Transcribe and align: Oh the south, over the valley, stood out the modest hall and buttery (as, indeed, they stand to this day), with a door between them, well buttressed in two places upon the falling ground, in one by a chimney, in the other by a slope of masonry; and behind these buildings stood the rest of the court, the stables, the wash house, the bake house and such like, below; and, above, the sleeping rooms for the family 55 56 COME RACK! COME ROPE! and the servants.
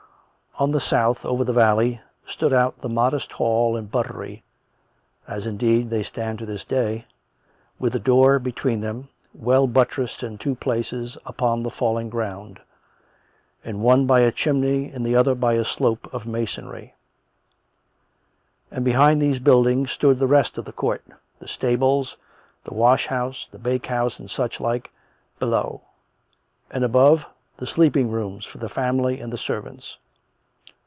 Oh 0.59 0.67
the 0.67 0.81
south, 0.81 1.23
over 1.25 1.43
the 1.45 1.53
valley, 1.53 2.01
stood 2.27 2.51
out 2.53 2.81
the 2.81 2.89
modest 2.89 3.31
hall 3.31 3.75
and 3.77 3.89
buttery 3.89 4.43
(as, 5.27 5.47
indeed, 5.47 5.89
they 5.89 6.03
stand 6.03 6.37
to 6.37 6.45
this 6.45 6.63
day), 6.65 7.07
with 7.79 7.95
a 7.95 7.99
door 7.99 8.37
between 8.37 8.81
them, 8.81 9.07
well 9.33 9.65
buttressed 9.65 10.21
in 10.23 10.37
two 10.37 10.53
places 10.53 11.17
upon 11.25 11.63
the 11.63 11.71
falling 11.71 12.09
ground, 12.09 12.59
in 13.63 13.79
one 13.81 14.05
by 14.05 14.19
a 14.19 14.31
chimney, 14.31 14.91
in 14.91 15.01
the 15.03 15.15
other 15.15 15.33
by 15.35 15.53
a 15.53 15.63
slope 15.65 16.13
of 16.13 16.27
masonry; 16.27 16.93
and 18.69 18.83
behind 18.85 19.19
these 19.19 19.39
buildings 19.39 19.91
stood 19.91 20.19
the 20.19 20.27
rest 20.27 20.57
of 20.59 20.65
the 20.65 20.73
court, 20.73 21.01
the 21.39 21.47
stables, 21.47 22.17
the 22.65 22.73
wash 22.73 23.07
house, 23.07 23.47
the 23.51 23.57
bake 23.57 23.85
house 23.87 24.19
and 24.19 24.29
such 24.29 24.59
like, 24.59 24.91
below; 25.39 25.81
and, 26.69 26.83
above, 26.83 27.25
the 27.57 27.65
sleeping 27.65 28.11
rooms 28.11 28.45
for 28.45 28.57
the 28.59 28.69
family 28.69 29.13
55 29.13 29.29
56 29.31 29.47
COME 29.47 29.55
RACK! 29.55 29.63
COME 29.63 29.67
ROPE! 29.69 29.71
and 29.71 29.75
the 29.77 29.81
servants. 29.81 29.97